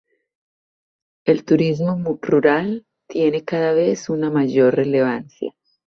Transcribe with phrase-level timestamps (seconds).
[1.27, 5.53] El turismo rural tiene cada vez una mayor relevancia.